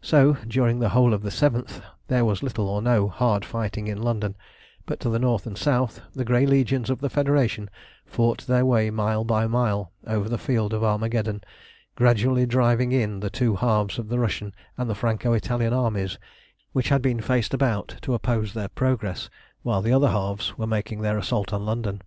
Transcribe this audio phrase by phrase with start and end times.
[0.00, 4.00] So, during the whole of the 7th there was little or no hard fighting in
[4.00, 4.36] London,
[4.84, 7.68] but to the north and south the grey legions of the Federation
[8.04, 11.42] fought their way mile by mile over the field of Armageddon,
[11.96, 16.16] gradually driving in the two halves of the Russian and the Franco Italian armies
[16.70, 19.28] which had been faced about to oppose their progress
[19.64, 22.02] while the other halves were making their assault on London.